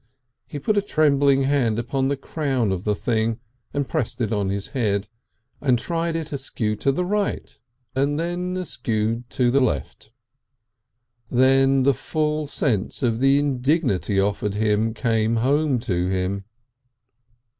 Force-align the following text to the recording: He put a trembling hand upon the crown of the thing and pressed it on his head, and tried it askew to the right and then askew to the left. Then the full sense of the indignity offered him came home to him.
He 0.47 0.57
put 0.57 0.79
a 0.79 0.81
trembling 0.81 1.43
hand 1.43 1.77
upon 1.77 2.07
the 2.07 2.17
crown 2.17 2.71
of 2.71 2.85
the 2.85 2.95
thing 2.95 3.39
and 3.71 3.87
pressed 3.87 4.19
it 4.19 4.33
on 4.33 4.49
his 4.49 4.69
head, 4.69 5.07
and 5.61 5.77
tried 5.77 6.15
it 6.15 6.31
askew 6.33 6.75
to 6.77 6.91
the 6.91 7.05
right 7.05 7.59
and 7.95 8.19
then 8.19 8.57
askew 8.57 9.25
to 9.29 9.51
the 9.51 9.61
left. 9.61 10.11
Then 11.29 11.83
the 11.83 11.93
full 11.93 12.47
sense 12.47 13.03
of 13.03 13.19
the 13.19 13.37
indignity 13.37 14.19
offered 14.19 14.55
him 14.55 14.95
came 14.95 15.35
home 15.35 15.77
to 15.81 16.07
him. 16.07 16.45